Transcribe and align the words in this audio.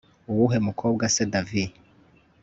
uwuhe 0.29 0.57
mukobwa 0.67 1.03
se 1.15 1.23
davi 1.31 1.65